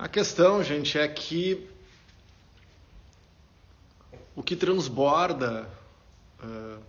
A 0.00 0.08
questão, 0.08 0.64
gente, 0.64 0.96
é 0.96 1.06
que 1.06 1.68
o 4.34 4.42
que 4.42 4.56
transborda 4.56 5.68
uh, 6.42 6.82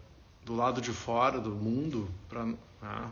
do 0.46 0.56
lado 0.56 0.80
de 0.80 0.94
fora 0.94 1.38
do 1.38 1.50
mundo, 1.50 2.10
pra, 2.30 2.46
uh, 2.46 3.12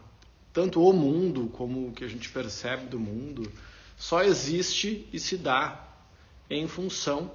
tanto 0.54 0.82
o 0.82 0.94
mundo 0.94 1.50
como 1.50 1.90
o 1.90 1.92
que 1.92 2.06
a 2.06 2.08
gente 2.08 2.30
percebe 2.30 2.86
do 2.86 2.98
mundo, 2.98 3.52
só 3.98 4.24
existe 4.24 5.06
e 5.12 5.20
se 5.20 5.36
dá 5.36 5.86
em 6.50 6.66
função 6.66 7.29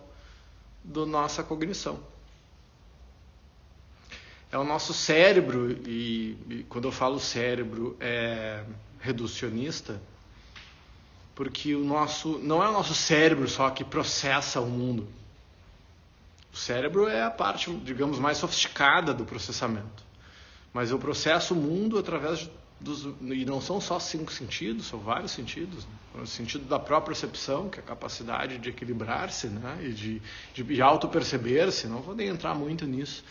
da 0.83 1.05
nossa 1.05 1.43
cognição. 1.43 2.01
É 4.51 4.57
o 4.57 4.65
nosso 4.65 4.95
cérebro, 4.95 5.71
e, 5.87 6.39
e 6.49 6.67
quando 6.71 6.89
eu 6.89 6.93
falo 6.93 7.21
cérebro 7.21 7.95
é 8.01 8.65
reducionista, 9.01 10.01
porque 11.35 11.75
o 11.75 11.85
nosso 11.85 12.39
não 12.39 12.63
é 12.63 12.69
o 12.69 12.73
nosso 12.73 12.95
cérebro 12.95 13.49
só 13.49 13.71
que 13.71 13.85
processa 13.85 14.61
o 14.61 14.67
mundo. 14.67 15.07
O 16.53 16.57
cérebro 16.57 17.09
é 17.09 17.23
a 17.23 17.31
parte, 17.31 17.73
digamos, 17.79 18.19
mais 18.19 18.39
sofisticada 18.39 19.13
do 19.13 19.25
processamento. 19.25 20.05
Mas 20.73 20.91
eu 20.91 20.99
processo 20.99 21.53
o 21.53 21.57
mundo 21.57 21.99
através 21.99 22.49
dos 22.81 23.05
e 23.23 23.45
não 23.45 23.61
são 23.61 23.81
só 23.81 23.99
cinco 23.99 24.33
sentidos, 24.33 24.87
são 24.87 25.01
vários 25.01 25.33
sentidos. 25.33 25.85
Né? 25.85 26.23
O 26.23 26.27
sentido 26.27 26.65
da 26.67 26.79
própria 26.79 27.15
percepção, 27.15 27.69
que 27.69 27.81
é 27.81 27.83
a 27.83 27.87
capacidade 27.87 28.59
de 28.59 28.69
equilibrar-se, 28.69 29.49
né, 29.49 29.79
e 29.83 29.93
de, 29.93 30.23
de, 30.53 30.63
de 30.63 30.83
auto-perceber-se. 30.83 31.89
Não 31.89 32.01
vou 32.01 32.15
nem 32.15 32.29
entrar 32.29 32.55
muito 32.55 32.87
nisso. 32.87 33.25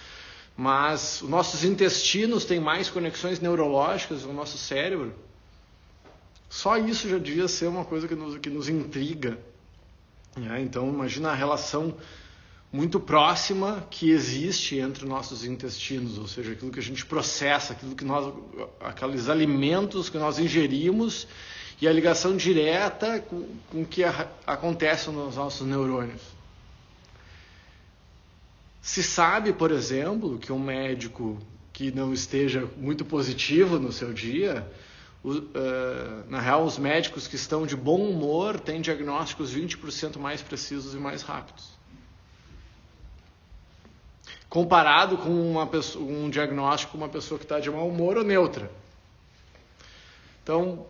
Mas 0.55 1.21
os 1.21 1.29
nossos 1.29 1.63
intestinos 1.63 2.43
têm 2.43 2.59
mais 2.59 2.89
conexões 2.89 3.39
neurológicas 3.39 4.23
no 4.23 4.33
nosso 4.33 4.57
cérebro 4.57 5.15
só 6.53 6.77
isso 6.77 7.09
já 7.09 7.17
devia 7.17 7.47
ser 7.47 7.65
uma 7.65 7.83
coisa 7.83 8.07
que 8.07 8.13
nos, 8.13 8.37
que 8.37 8.47
nos 8.47 8.69
intriga. 8.69 9.39
Né? 10.37 10.61
Então, 10.61 10.87
imagina 10.87 11.31
a 11.31 11.33
relação 11.33 11.97
muito 12.71 12.99
próxima 12.99 13.87
que 13.89 14.11
existe 14.11 14.77
entre 14.77 15.03
nossos 15.07 15.43
intestinos, 15.43 16.19
ou 16.19 16.27
seja, 16.27 16.51
aquilo 16.51 16.69
que 16.69 16.77
a 16.77 16.83
gente 16.83 17.07
processa, 17.07 17.73
aquilo 17.73 17.95
que 17.95 18.05
nós, 18.05 18.31
aqueles 18.79 19.29
alimentos 19.29 20.11
que 20.11 20.17
nós 20.19 20.37
ingerimos 20.37 21.27
e 21.81 21.87
a 21.87 21.91
ligação 21.91 22.37
direta 22.37 23.19
com, 23.19 23.47
o 23.73 23.83
que 23.83 24.03
a, 24.03 24.27
acontece 24.45 25.09
nos 25.09 25.35
nossos 25.35 25.65
neurônios. 25.65 26.21
Se 28.79 29.01
sabe, 29.01 29.53
por 29.53 29.71
exemplo, 29.71 30.37
que 30.37 30.51
um 30.51 30.59
médico 30.59 31.39
que 31.73 31.91
não 31.91 32.13
esteja 32.13 32.69
muito 32.77 33.03
positivo 33.03 33.79
no 33.79 33.91
seu 33.91 34.13
dia 34.13 34.71
uh, 35.23 36.29
na 36.29 36.39
real, 36.39 36.65
os 36.65 36.77
médicos 36.77 37.27
que 37.27 37.35
estão 37.35 37.65
de 37.65 37.75
bom 37.75 38.01
humor 38.09 38.59
têm 38.59 38.81
diagnósticos 38.81 39.55
20% 39.55 40.17
mais 40.17 40.41
precisos 40.41 40.93
e 40.93 40.97
mais 40.97 41.21
rápidos. 41.21 41.71
Comparado 44.49 45.17
com 45.17 45.31
pessoa, 45.65 46.05
um 46.05 46.29
diagnóstico 46.29 46.91
com 46.91 46.97
uma 46.97 47.09
pessoa 47.09 47.39
que 47.39 47.45
está 47.45 47.59
de 47.59 47.71
mau 47.71 47.87
humor 47.87 48.17
ou 48.17 48.23
neutra. 48.23 48.69
Então, 50.43 50.85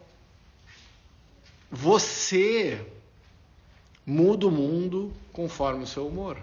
você 1.72 2.86
muda 4.06 4.48
o 4.48 4.52
mundo 4.52 5.14
conforme 5.32 5.84
o 5.84 5.88
seu 5.88 6.08
humor. 6.08 6.38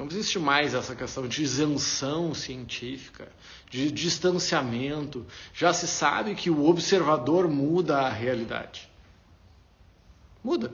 Não 0.00 0.06
existe 0.06 0.38
mais 0.38 0.72
essa 0.72 0.96
questão 0.96 1.28
de 1.28 1.42
isenção 1.42 2.32
científica, 2.32 3.30
de 3.68 3.92
distanciamento. 3.92 5.26
Já 5.52 5.74
se 5.74 5.86
sabe 5.86 6.34
que 6.34 6.48
o 6.48 6.64
observador 6.64 7.46
muda 7.46 7.98
a 7.98 8.08
realidade. 8.08 8.88
Muda. 10.42 10.72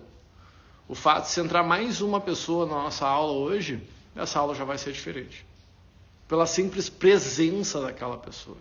O 0.87 0.95
fato 0.95 1.25
de 1.25 1.31
se 1.31 1.41
entrar 1.41 1.65
mais 1.65 2.01
uma 2.01 2.21
pessoa 2.21 2.67
na 2.67 2.75
nossa 2.75 3.05
aula 3.05 3.33
hoje, 3.33 3.83
essa 4.15 4.39
aula 4.39 4.55
já 4.55 4.63
vai 4.63 4.79
ser 4.79 4.93
diferente. 4.93 5.45
Pela 6.29 6.47
simples 6.47 6.89
presença 6.89 7.81
daquela 7.81 8.19
pessoa. 8.19 8.59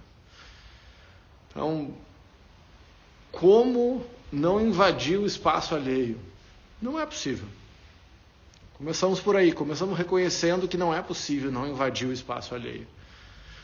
Então, 1.51 1.93
como 3.31 4.03
não 4.31 4.59
invadir 4.59 5.19
o 5.19 5.27
espaço 5.27 5.75
alheio? 5.75 6.19
Não 6.81 6.99
é 6.99 7.05
possível. 7.05 7.47
Começamos 8.77 9.21
por 9.21 9.35
aí, 9.37 9.53
começamos 9.53 9.97
reconhecendo 9.97 10.67
que 10.67 10.77
não 10.77 10.93
é 10.93 11.01
possível 11.01 11.49
não 11.51 11.67
invadir 11.67 12.07
o 12.07 12.13
espaço 12.13 12.53
alheio. 12.53 12.87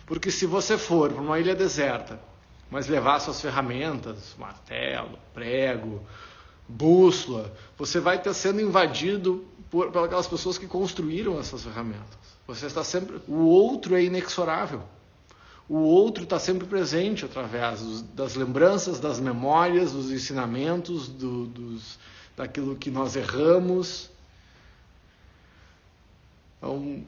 Porque 0.05 0.31
se 0.31 0.45
você 0.45 0.77
for 0.77 1.11
para 1.11 1.21
uma 1.21 1.39
ilha 1.39 1.53
deserta, 1.53 2.19
mas 2.69 2.87
levar 2.87 3.19
suas 3.19 3.41
ferramentas, 3.41 4.35
martelo, 4.39 5.19
prego, 5.33 6.01
bússola, 6.67 7.53
você 7.77 7.99
vai 7.99 8.15
estar 8.17 8.33
sendo 8.33 8.61
invadido 8.61 9.45
por, 9.69 9.91
por 9.91 10.05
aquelas 10.05 10.27
pessoas 10.27 10.57
que 10.57 10.65
construíram 10.65 11.37
essas 11.37 11.63
ferramentas. 11.63 12.17
Você 12.47 12.65
está 12.65 12.83
sempre, 12.83 13.21
o 13.27 13.45
outro 13.45 13.95
é 13.95 14.03
inexorável. 14.03 14.81
O 15.67 15.77
outro 15.77 16.23
está 16.23 16.39
sempre 16.39 16.65
presente 16.65 17.25
através 17.25 17.81
dos, 17.81 18.01
das 18.01 18.35
lembranças, 18.35 18.99
das 18.99 19.19
memórias, 19.19 19.91
dos 19.91 20.09
ensinamentos, 20.09 21.07
do, 21.07 21.45
dos, 21.45 21.99
daquilo 22.35 22.75
que 22.75 22.89
nós 22.89 23.15
erramos, 23.15 24.09
então, 26.61 27.03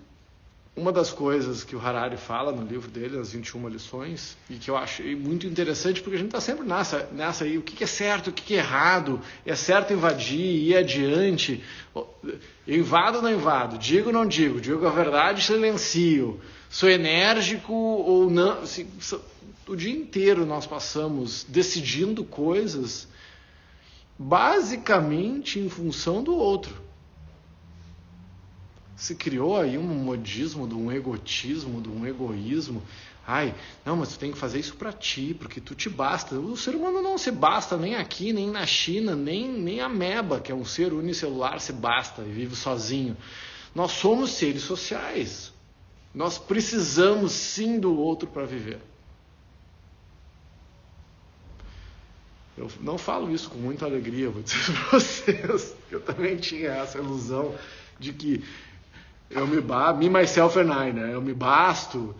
uma 0.75 0.91
das 0.91 1.12
coisas 1.12 1.64
que 1.64 1.75
o 1.75 1.80
Harari 1.80 2.18
fala 2.18 2.52
no 2.52 2.66
livro 2.66 2.90
dele, 2.90 3.19
as 3.19 3.34
21 3.34 3.68
lições, 3.68 4.36
e 4.50 4.56
que 4.56 4.72
eu 4.72 4.75
achei 4.75 5.16
muito 5.16 5.46
interessante, 5.46 6.02
porque 6.02 6.16
a 6.16 6.19
gente 6.19 6.30
está 6.30 6.41
sempre 6.41 6.66
nessa, 6.66 7.08
nessa 7.12 7.44
aí, 7.44 7.59
o 7.59 7.62
que 7.62 7.84
é 7.84 7.88
certo, 7.88 8.31
o 8.31 8.34
que 8.34 8.56
é 8.56 8.58
errado, 8.58 9.22
é 9.46 9.56
certo 9.56 9.94
invadir, 9.94 10.40
ir 10.40 10.75
adiante, 10.75 11.63
eu 11.96 12.80
invado 12.80 13.18
ou 13.18 13.22
não 13.22 13.31
invado, 13.31 13.78
digo 13.78 14.08
ou 14.08 14.13
não 14.13 14.25
digo, 14.25 14.59
digo 14.59 14.84
a 14.88 14.90
verdade, 14.90 15.44
silencio, 15.44 16.42
sou 16.68 16.90
enérgico 16.90 17.72
ou 17.72 18.31
não, 18.31 18.63
assim, 18.63 18.88
o 19.68 19.75
dia 19.75 19.94
inteiro 19.96 20.44
nós 20.44 20.66
passamos 20.66 21.46
decidindo 21.47 22.24
coisas 22.24 23.08
basicamente 24.18 25.59
em 25.59 25.69
função 25.69 26.24
do 26.24 26.36
outro 26.36 26.83
se 28.96 29.16
criou 29.16 29.59
aí 29.59 29.78
um 29.78 29.84
modismo, 29.84 30.68
de 30.68 30.76
um 30.76 30.92
egotismo, 30.92 31.81
de 31.81 31.90
um 31.90 32.06
egoísmo. 32.06 32.81
Ai, 33.26 33.56
não, 33.86 33.96
mas 33.96 34.09
tu 34.09 34.20
tem 34.20 34.31
que 34.31 34.38
fazer 34.38 34.59
isso 34.59 34.76
para 34.76 34.92
ti, 34.92 35.34
porque 35.38 35.62
tu 35.62 35.74
te 35.74 35.90
basta. 35.90 36.36
O 36.36 36.58
ser 36.58 36.76
humano 36.76 37.02
não 37.02 37.18
se 37.18 37.31
basta 37.31 37.78
nem 37.78 37.96
aqui, 37.96 38.34
nem 38.34 38.50
na 38.50 38.66
China, 38.66 39.16
nem, 39.16 39.48
nem 39.48 39.80
a 39.80 39.88
meba, 39.88 40.40
que 40.40 40.52
é 40.52 40.56
um 40.56 40.66
ser 40.66 40.94
unicelular, 40.94 41.59
se 41.59 41.72
basta 41.72 42.22
e 42.22 42.31
vive 42.31 42.56
sozinho. 42.56 43.16
Nós 43.74 43.92
somos 43.92 44.31
seres 44.31 44.64
sociais. 44.64 45.54
Nós 46.14 46.38
precisamos 46.38 47.31
sim 47.31 47.80
do 47.80 47.98
outro 47.98 48.28
para 48.28 48.46
viver. 48.46 48.80
Eu 52.56 52.68
não 52.81 53.00
falo 53.00 53.34
isso 53.34 53.50
com 53.50 53.58
muita 53.58 53.86
alegria, 53.86 54.30
vou 54.30 54.44
dizer 54.44 54.60
para 54.72 55.00
vocês. 55.00 55.75
Eu 55.90 56.02
também 56.02 56.38
tinha 56.38 56.70
essa 56.70 57.00
ilusão 57.00 57.56
de 58.00 58.14
que 58.14 58.44
eu 59.36 59.48
me 59.48 59.62
basto, 59.62 60.00
me, 60.00 60.10
myself 60.10 60.58
and 60.60 60.72
I, 60.72 60.94
né? 60.94 61.14
Eu 61.14 61.22
me 61.22 61.34
basto. 61.34 62.16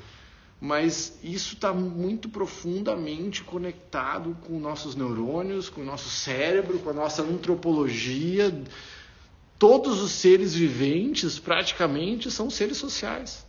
Mas 0.60 1.20
isso 1.22 1.56
está 1.56 1.74
muito 1.74 2.30
profundamente 2.30 3.44
conectado 3.44 4.38
com 4.48 4.60
nossos 4.60 4.96
neurônios, 4.96 5.70
com 5.70 5.82
o 5.82 5.86
nosso 5.86 6.10
cérebro, 6.10 6.80
com 6.80 6.90
a 6.90 6.94
nossa 6.94 7.22
antropologia. 7.22 8.64
Todos 9.60 10.02
os 10.02 10.12
seres 10.12 10.54
viventes, 10.54 11.38
praticamente, 11.38 12.32
são 12.32 12.50
seres 12.50 12.78
sociais. 12.78 13.46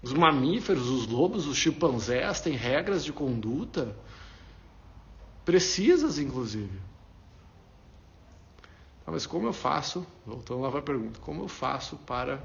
Os 0.00 0.12
mamíferos, 0.12 0.88
os 0.88 1.06
lobos, 1.06 1.46
os 1.46 1.56
chimpanzés 1.56 2.40
têm 2.40 2.54
regras 2.54 3.04
de 3.04 3.12
conduta 3.12 3.96
precisas, 5.46 6.18
inclusive. 6.18 6.85
Ah, 9.06 9.12
mas 9.12 9.24
como 9.24 9.46
eu 9.46 9.52
faço, 9.52 10.04
voltando 10.26 10.62
lá 10.62 10.70
para 10.70 10.80
a 10.80 10.82
pergunta, 10.82 11.20
como 11.20 11.44
eu 11.44 11.48
faço 11.48 11.96
para 11.98 12.42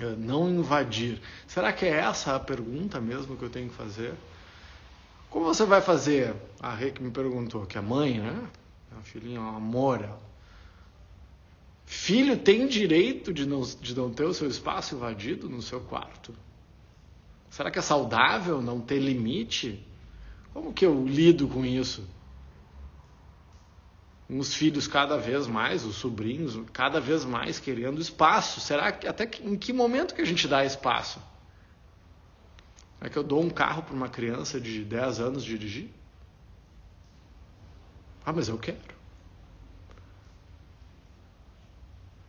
eh, 0.00 0.16
não 0.18 0.50
invadir? 0.50 1.22
Será 1.46 1.72
que 1.72 1.84
é 1.84 1.98
essa 2.00 2.34
a 2.34 2.40
pergunta 2.40 3.00
mesmo 3.00 3.36
que 3.36 3.44
eu 3.44 3.50
tenho 3.50 3.68
que 3.68 3.76
fazer? 3.76 4.14
Como 5.30 5.46
você 5.46 5.64
vai 5.64 5.80
fazer? 5.80 6.34
A 6.60 6.74
Rê 6.74 6.90
que 6.90 7.02
me 7.02 7.10
perguntou, 7.10 7.64
que 7.64 7.78
a 7.78 7.82
mãe, 7.82 8.18
né? 8.18 8.48
A 8.98 9.02
filhinha, 9.02 9.40
a 9.40 9.56
Amora. 9.56 10.18
Filho 11.86 12.36
tem 12.36 12.66
direito 12.66 13.32
de 13.32 13.46
não, 13.46 13.62
de 13.62 13.96
não 13.96 14.12
ter 14.12 14.24
o 14.24 14.34
seu 14.34 14.48
espaço 14.48 14.96
invadido 14.96 15.48
no 15.48 15.62
seu 15.62 15.80
quarto? 15.80 16.34
Será 17.50 17.70
que 17.70 17.78
é 17.78 17.82
saudável 17.82 18.60
não 18.60 18.80
ter 18.80 18.98
limite? 18.98 19.86
Como 20.52 20.72
que 20.72 20.84
eu 20.84 21.06
lido 21.06 21.46
com 21.46 21.64
isso? 21.64 22.04
Os 24.38 24.54
filhos 24.54 24.86
cada 24.86 25.16
vez 25.16 25.46
mais, 25.46 25.84
os 25.84 25.96
sobrinhos 25.96 26.58
cada 26.72 27.00
vez 27.00 27.24
mais 27.24 27.58
querendo 27.58 28.00
espaço. 28.00 28.60
Será 28.60 28.92
que 28.92 29.06
até 29.06 29.26
que, 29.26 29.46
em 29.46 29.56
que 29.56 29.72
momento 29.72 30.14
que 30.14 30.22
a 30.22 30.26
gente 30.26 30.48
dá 30.48 30.64
espaço? 30.64 31.20
É 33.00 33.08
que 33.08 33.16
eu 33.16 33.22
dou 33.22 33.42
um 33.42 33.50
carro 33.50 33.82
para 33.82 33.94
uma 33.94 34.08
criança 34.08 34.60
de 34.60 34.84
10 34.84 35.20
anos 35.20 35.44
dirigir? 35.44 35.90
Ah, 38.24 38.32
mas 38.32 38.48
eu 38.48 38.56
quero. 38.56 38.92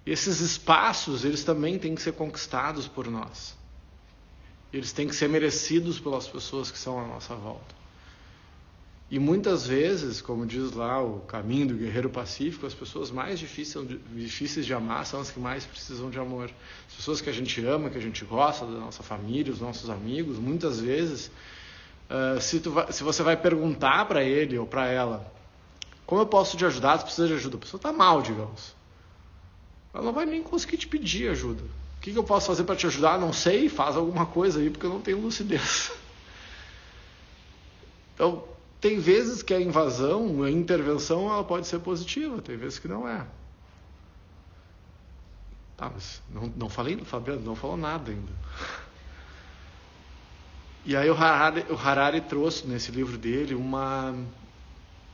esses 0.06 0.42
espaços, 0.42 1.24
eles 1.24 1.44
também 1.44 1.80
têm 1.80 1.96
que 1.96 2.02
ser 2.02 2.14
conquistados 2.14 2.88
por 2.88 3.08
nós. 3.08 3.56
Eles 4.72 4.92
têm 4.92 5.08
que 5.08 5.16
ser 5.16 5.30
merecidos 5.30 6.00
pelas 6.00 6.28
pessoas 6.28 6.70
que 6.70 6.78
são 6.78 7.00
à 7.00 7.08
nossa 7.08 7.36
volta. 7.36 7.83
E 9.14 9.20
muitas 9.20 9.68
vezes, 9.68 10.22
como 10.22 10.44
diz 10.44 10.72
lá 10.72 11.00
o 11.00 11.20
caminho 11.20 11.68
do 11.68 11.76
guerreiro 11.76 12.10
pacífico, 12.10 12.66
as 12.66 12.74
pessoas 12.74 13.12
mais 13.12 13.38
difíceis, 13.38 14.66
de 14.66 14.74
amar 14.74 15.06
são 15.06 15.22
as 15.22 15.30
que 15.30 15.40
mais 15.40 15.64
precisam 15.68 16.10
de 16.10 16.18
amor. 16.18 16.50
As 16.90 16.96
pessoas 16.96 17.22
que 17.22 17.30
a 17.30 17.32
gente 17.32 17.64
ama, 17.64 17.92
que 17.92 17.98
a 18.00 18.02
gente 18.02 18.26
gosta, 18.26 18.66
da 18.66 18.72
nossa 18.72 19.04
família, 19.04 19.54
os 19.54 19.62
nossos 19.62 19.88
amigos, 19.88 20.40
muitas 20.40 20.80
vezes, 20.80 21.30
uh, 22.10 22.42
se, 22.42 22.58
vai, 22.58 22.92
se, 22.92 23.04
você 23.04 23.22
vai 23.22 23.38
perguntar 23.38 24.08
para 24.08 24.24
ele 24.24 24.58
ou 24.58 24.66
para 24.66 24.88
ela, 24.88 25.32
como 26.08 26.20
eu 26.20 26.26
posso 26.26 26.58
te 26.58 26.66
ajudar? 26.66 26.98
Você 26.98 27.04
precisa 27.04 27.28
de 27.28 27.34
ajuda. 27.36 27.58
A 27.58 27.60
pessoa 27.60 27.78
está 27.78 27.94
mal, 27.94 28.20
digamos. 28.24 28.74
Ela 29.94 30.06
não 30.06 30.12
vai 30.12 30.26
nem 30.26 30.42
conseguir 30.42 30.78
te 30.78 30.88
pedir 30.88 31.30
ajuda. 31.30 31.62
O 31.62 32.02
que, 32.02 32.12
que 32.12 32.18
eu 32.18 32.24
posso 32.24 32.48
fazer 32.48 32.64
para 32.64 32.76
te 32.76 32.88
ajudar? 32.88 33.20
Não 33.20 33.32
sei, 33.32 33.70
faz 33.70 33.96
alguma 33.96 34.26
coisa 34.26 34.60
aí, 34.60 34.72
porque 34.72 34.88
eu 34.88 34.90
não 34.90 35.02
tenho 35.02 35.22
lucidez. 35.22 35.92
Então, 38.16 38.44
tem 38.84 39.00
vezes 39.00 39.42
que 39.42 39.54
a 39.54 39.62
invasão, 39.62 40.44
a 40.44 40.52
intervenção, 40.52 41.32
ela 41.32 41.42
pode 41.42 41.68
ser 41.68 41.80
positiva, 41.80 42.42
tem 42.42 42.58
vezes 42.58 42.80
que 42.80 42.88
não 42.90 43.08
é. 43.08 43.26
Tá, 45.78 45.90
mas 45.90 46.22
não, 46.30 46.52
não 46.54 46.70
falei, 46.70 46.98
Fabiano, 46.98 47.40
não 47.40 47.56
falou 47.56 47.78
nada 47.78 48.12
ainda. 48.12 48.34
E 50.84 50.98
aí 50.98 51.10
o 51.10 51.14
Harari, 51.14 51.66
o 51.70 51.78
Harari 51.78 52.20
trouxe 52.20 52.68
nesse 52.68 52.92
livro 52.92 53.18
dele 53.18 53.56
uma, 53.56 54.14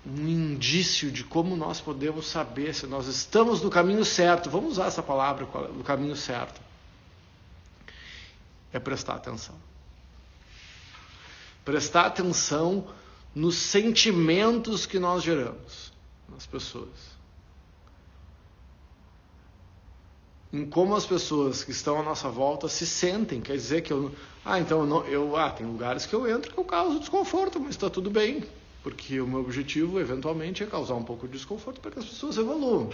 um 0.04 0.28
indício 0.28 1.12
de 1.12 1.24
como 1.24 1.56
nós 1.56 1.80
podemos 1.80 2.26
saber 2.26 2.74
se 2.74 2.88
nós 2.88 3.06
estamos 3.06 3.62
no 3.62 3.70
caminho 3.70 4.04
certo. 4.04 4.50
Vamos 4.50 4.72
usar 4.72 4.88
essa 4.88 5.04
palavra, 5.04 5.46
no 5.46 5.84
caminho 5.84 6.16
certo. 6.16 6.60
É 8.74 8.80
prestar 8.80 9.14
atenção. 9.14 9.56
Prestar 11.64 12.08
atenção 12.08 12.88
nos 13.34 13.56
sentimentos 13.56 14.86
que 14.86 15.00
nós 15.00 15.24
geramos 15.24 15.92
nas 16.28 16.46
pessoas. 16.46 17.20
Em 20.52 20.66
como 20.66 20.96
as 20.96 21.06
pessoas 21.06 21.64
que 21.64 21.72
estão 21.72 22.00
à 22.00 22.04
nossa 22.04 22.28
volta 22.28 22.68
se 22.68 22.86
sentem. 22.86 23.40
Quer 23.40 23.54
dizer 23.54 23.82
que 23.82 23.94
eu. 23.94 24.12
Ah, 24.44 24.60
então 24.60 24.80
eu, 24.80 24.86
não, 24.86 25.06
eu 25.06 25.36
ah, 25.36 25.52
tem 25.52 25.66
lugares 25.66 26.08
que 26.08 26.14
eu 26.14 26.28
entro 26.28 26.52
que 26.52 26.60
eu 26.60 26.64
causo 26.64 27.00
desconforto, 27.00 27.60
mas 27.60 27.72
está 27.72 27.90
tudo 27.90 28.10
bem. 28.10 28.44
Porque 28.82 29.20
o 29.22 29.28
meu 29.28 29.42
objetivo, 29.42 30.00
eventualmente, 30.00 30.64
é 30.64 30.66
causar 30.66 30.96
um 30.96 31.04
pouco 31.04 31.28
de 31.28 31.34
desconforto 31.34 31.80
para 31.80 31.92
que 31.92 32.00
as 32.00 32.06
pessoas 32.06 32.38
evoluam. 32.38 32.90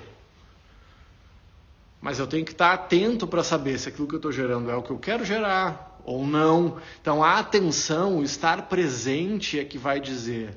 Mas 2.01 2.19
eu 2.19 2.27
tenho 2.27 2.43
que 2.43 2.51
estar 2.51 2.73
atento 2.73 3.25
para 3.25 3.43
saber 3.43 3.79
se 3.79 3.87
aquilo 3.87 4.07
que 4.07 4.15
eu 4.15 4.19
estou 4.19 4.31
gerando 4.31 4.69
é 4.69 4.75
o 4.75 4.83
que 4.83 4.91
eu 4.91 4.99
quero 4.99 5.23
gerar 5.23 5.94
ou 6.05 6.25
não. 6.25 6.77
Então 7.01 7.23
a 7.23 7.39
atenção, 7.39 8.19
o 8.19 8.23
estar 8.23 8.67
presente 8.67 9.59
é 9.59 9.65
que 9.65 9.77
vai 9.77 9.99
dizer. 9.99 10.55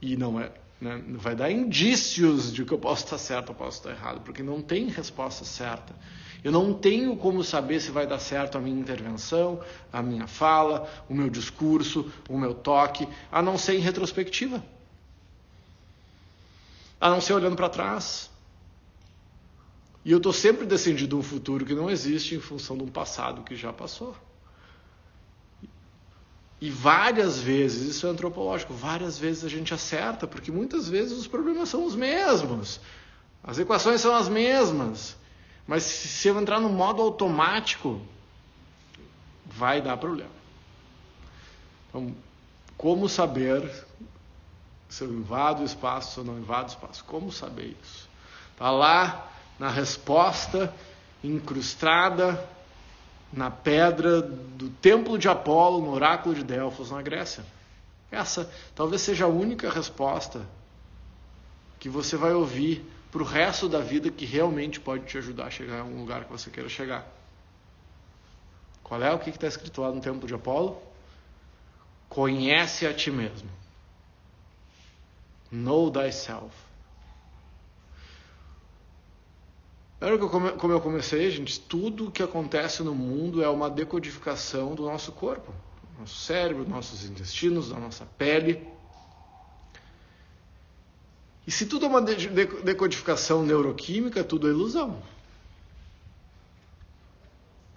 E 0.00 0.16
não 0.16 0.40
é, 0.40 0.50
né, 0.80 1.02
vai 1.10 1.34
dar 1.34 1.50
indícios 1.50 2.52
de 2.52 2.64
que 2.64 2.72
eu 2.72 2.78
posso 2.78 3.04
estar 3.04 3.18
certo 3.18 3.50
ou 3.50 3.54
posso 3.54 3.78
estar 3.78 3.90
errado, 3.90 4.20
porque 4.22 4.42
não 4.42 4.60
tem 4.60 4.88
resposta 4.88 5.44
certa. 5.44 5.94
Eu 6.42 6.50
não 6.50 6.74
tenho 6.74 7.16
como 7.16 7.44
saber 7.44 7.80
se 7.80 7.92
vai 7.92 8.04
dar 8.04 8.18
certo 8.18 8.58
a 8.58 8.60
minha 8.60 8.78
intervenção, 8.78 9.60
a 9.92 10.02
minha 10.02 10.26
fala, 10.26 10.90
o 11.08 11.14
meu 11.14 11.30
discurso, 11.30 12.10
o 12.28 12.36
meu 12.36 12.52
toque, 12.52 13.06
a 13.30 13.40
não 13.40 13.56
ser 13.56 13.74
em 13.76 13.78
retrospectiva. 13.78 14.62
A 17.00 17.08
não 17.10 17.20
ser 17.20 17.34
olhando 17.34 17.54
para 17.54 17.68
trás. 17.68 18.28
E 20.04 20.10
eu 20.10 20.16
estou 20.16 20.32
sempre 20.32 20.66
decidindo 20.66 21.16
um 21.16 21.22
futuro 21.22 21.64
que 21.64 21.74
não 21.74 21.88
existe 21.88 22.34
em 22.34 22.40
função 22.40 22.76
de 22.76 22.82
um 22.82 22.88
passado 22.88 23.42
que 23.44 23.54
já 23.54 23.72
passou. 23.72 24.16
E 26.62 26.70
várias 26.70 27.40
vezes, 27.40 27.96
isso 27.96 28.06
é 28.06 28.10
antropológico, 28.10 28.72
várias 28.72 29.18
vezes 29.18 29.42
a 29.42 29.48
gente 29.48 29.74
acerta, 29.74 30.28
porque 30.28 30.52
muitas 30.52 30.88
vezes 30.88 31.18
os 31.18 31.26
problemas 31.26 31.68
são 31.68 31.84
os 31.84 31.96
mesmos. 31.96 32.78
As 33.42 33.58
equações 33.58 34.00
são 34.00 34.14
as 34.14 34.28
mesmas. 34.28 35.16
Mas 35.66 35.82
se 35.82 36.28
eu 36.28 36.40
entrar 36.40 36.60
no 36.60 36.68
modo 36.68 37.02
automático, 37.02 38.00
vai 39.44 39.82
dar 39.82 39.96
problema. 39.96 40.30
Então, 41.88 42.14
como 42.78 43.08
saber 43.08 43.68
se 44.88 45.02
eu 45.02 45.12
invado 45.12 45.62
o 45.62 45.64
espaço, 45.64 46.20
eu 46.20 46.24
não 46.24 46.38
invado 46.38 46.68
o 46.68 46.70
espaço? 46.70 47.02
Como 47.06 47.32
saber 47.32 47.76
isso? 47.82 48.08
Está 48.52 48.70
lá 48.70 49.32
na 49.58 49.68
resposta 49.68 50.72
incrustada 51.24 52.48
na 53.32 53.50
pedra 53.50 54.20
do 54.20 54.68
templo 54.68 55.18
de 55.18 55.28
Apolo, 55.28 55.80
no 55.80 55.92
oráculo 55.92 56.34
de 56.34 56.44
Delfos, 56.44 56.90
na 56.90 57.00
Grécia. 57.00 57.44
Essa 58.10 58.50
talvez 58.74 59.00
seja 59.00 59.24
a 59.24 59.28
única 59.28 59.70
resposta 59.70 60.46
que 61.80 61.88
você 61.88 62.16
vai 62.16 62.32
ouvir 62.32 62.84
para 63.10 63.22
o 63.22 63.24
resto 63.24 63.68
da 63.68 63.80
vida 63.80 64.10
que 64.10 64.24
realmente 64.24 64.78
pode 64.78 65.04
te 65.06 65.18
ajudar 65.18 65.46
a 65.46 65.50
chegar 65.50 65.80
a 65.80 65.84
um 65.84 66.00
lugar 66.00 66.24
que 66.24 66.30
você 66.30 66.50
queira 66.50 66.68
chegar. 66.68 67.06
Qual 68.82 69.02
é 69.02 69.12
o 69.12 69.18
que 69.18 69.30
está 69.30 69.46
escrito 69.46 69.80
lá 69.80 69.90
no 69.90 70.00
templo 70.00 70.26
de 70.26 70.34
Apolo? 70.34 70.80
Conhece 72.08 72.86
a 72.86 72.92
ti 72.92 73.10
mesmo. 73.10 73.48
Know 75.50 75.90
thyself. 75.90 76.54
Era 80.02 80.18
como 80.18 80.72
eu 80.72 80.80
comecei, 80.80 81.30
gente, 81.30 81.60
tudo 81.60 82.10
que 82.10 82.24
acontece 82.24 82.82
no 82.82 82.92
mundo 82.92 83.40
é 83.40 83.48
uma 83.48 83.70
decodificação 83.70 84.74
do 84.74 84.84
nosso 84.84 85.12
corpo, 85.12 85.54
nosso 85.96 86.16
cérebro, 86.16 86.68
nossos 86.68 87.04
intestinos, 87.04 87.68
da 87.68 87.78
nossa 87.78 88.04
pele. 88.18 88.66
E 91.46 91.52
se 91.52 91.66
tudo 91.66 91.86
é 91.86 91.88
uma 91.88 92.02
decodificação 92.02 93.44
neuroquímica, 93.44 94.24
tudo 94.24 94.48
é 94.48 94.50
ilusão. 94.50 95.00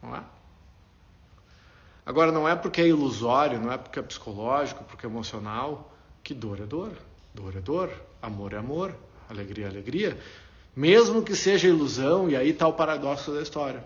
Não 0.01 0.15
é? 0.15 0.23
Agora, 2.03 2.31
não 2.31 2.49
é 2.49 2.55
porque 2.55 2.81
é 2.81 2.87
ilusório, 2.87 3.59
não 3.59 3.71
é 3.71 3.77
porque 3.77 3.99
é 3.99 4.01
psicológico, 4.01 4.83
porque 4.85 5.05
é 5.05 5.09
emocional, 5.09 5.95
que 6.23 6.33
dor 6.33 6.59
é 6.59 6.65
dor. 6.65 6.91
Dor 7.35 7.55
é 7.55 7.61
dor, 7.61 7.91
amor 8.19 8.53
é 8.53 8.57
amor, 8.57 8.95
alegria 9.29 9.67
é 9.67 9.69
alegria. 9.69 10.19
Mesmo 10.75 11.23
que 11.23 11.35
seja 11.35 11.67
ilusão, 11.67 12.29
e 12.29 12.35
aí 12.35 12.49
está 12.49 12.67
o 12.67 12.73
paradoxo 12.73 13.31
da 13.31 13.41
história. 13.41 13.85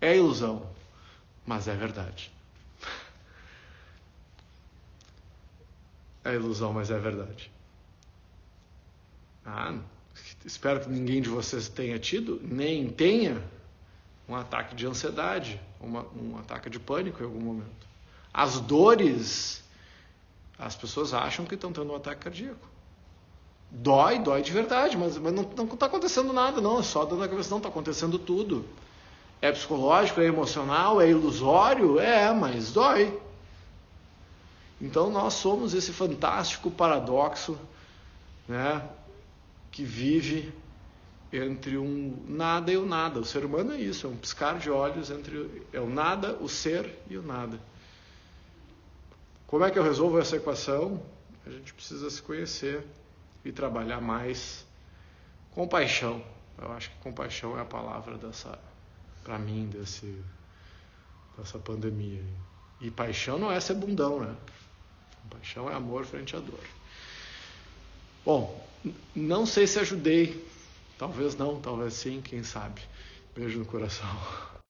É 0.00 0.14
ilusão, 0.14 0.68
mas 1.46 1.66
é 1.66 1.74
verdade. 1.74 2.30
É 6.22 6.34
ilusão, 6.34 6.72
mas 6.72 6.90
é 6.90 6.98
verdade. 6.98 7.50
Ah, 9.44 9.78
espero 10.44 10.80
que 10.80 10.88
ninguém 10.90 11.22
de 11.22 11.28
vocês 11.28 11.68
tenha 11.68 11.98
tido, 11.98 12.40
nem 12.42 12.90
tenha, 12.90 13.42
um 14.28 14.34
ataque 14.34 14.74
de 14.74 14.86
ansiedade, 14.86 15.60
uma, 15.80 16.04
um 16.08 16.36
ataque 16.38 16.68
de 16.68 16.80
pânico 16.80 17.22
em 17.22 17.26
algum 17.26 17.40
momento. 17.40 17.86
As 18.34 18.60
dores, 18.60 19.62
as 20.58 20.74
pessoas 20.74 21.14
acham 21.14 21.46
que 21.46 21.54
estão 21.54 21.72
tendo 21.72 21.92
um 21.92 21.96
ataque 21.96 22.24
cardíaco. 22.24 22.75
Dói, 23.70 24.18
dói 24.18 24.42
de 24.42 24.52
verdade, 24.52 24.96
mas, 24.96 25.18
mas 25.18 25.32
não 25.32 25.42
está 25.64 25.86
acontecendo 25.86 26.32
nada, 26.32 26.60
não. 26.60 26.78
É 26.78 26.82
só 26.82 27.04
dando 27.04 27.22
a 27.22 27.28
cabeça, 27.28 27.50
não, 27.50 27.58
está 27.58 27.68
acontecendo 27.68 28.18
tudo. 28.18 28.64
É 29.40 29.52
psicológico, 29.52 30.20
é 30.20 30.24
emocional, 30.24 31.00
é 31.00 31.10
ilusório? 31.10 31.98
É, 31.98 32.32
mas 32.32 32.72
dói. 32.72 33.20
Então 34.80 35.10
nós 35.10 35.34
somos 35.34 35.74
esse 35.74 35.92
fantástico 35.92 36.70
paradoxo 36.70 37.58
né, 38.48 38.82
que 39.70 39.84
vive 39.84 40.52
entre 41.32 41.76
um 41.76 42.16
nada 42.28 42.72
e 42.72 42.76
o 42.76 42.86
nada. 42.86 43.20
O 43.20 43.24
ser 43.24 43.44
humano 43.44 43.72
é 43.72 43.80
isso, 43.80 44.06
é 44.06 44.10
um 44.10 44.16
piscar 44.16 44.58
de 44.58 44.70
olhos 44.70 45.10
entre 45.10 45.62
é 45.72 45.80
o 45.80 45.88
nada, 45.88 46.36
o 46.40 46.48
ser 46.48 46.98
e 47.08 47.16
o 47.16 47.22
nada. 47.22 47.58
Como 49.46 49.64
é 49.64 49.70
que 49.70 49.78
eu 49.78 49.82
resolvo 49.82 50.18
essa 50.18 50.36
equação? 50.36 51.00
A 51.46 51.50
gente 51.50 51.72
precisa 51.72 52.10
se 52.10 52.20
conhecer 52.20 52.84
e 53.46 53.52
trabalhar 53.52 54.00
mais 54.00 54.66
compaixão. 55.52 56.22
Eu 56.58 56.72
acho 56.72 56.90
que 56.90 56.96
compaixão 56.98 57.56
é 57.58 57.62
a 57.62 57.64
palavra 57.64 58.16
dessa, 58.18 58.58
para 59.22 59.38
mim, 59.38 59.68
desse, 59.68 60.22
dessa 61.38 61.58
pandemia. 61.58 62.24
E 62.80 62.90
paixão 62.90 63.38
não 63.38 63.50
é 63.50 63.60
ser 63.60 63.74
bundão, 63.74 64.20
né? 64.20 64.34
Paixão 65.30 65.70
é 65.70 65.74
amor 65.74 66.04
frente 66.04 66.36
à 66.36 66.40
dor. 66.40 66.60
Bom, 68.24 68.66
não 69.14 69.46
sei 69.46 69.66
se 69.66 69.78
ajudei. 69.78 70.46
Talvez 70.98 71.36
não, 71.36 71.60
talvez 71.60 71.94
sim, 71.94 72.20
quem 72.22 72.42
sabe. 72.42 72.80
Beijo 73.34 73.58
no 73.58 73.66
coração. 73.66 74.08